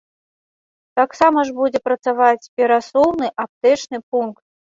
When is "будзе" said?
1.59-1.81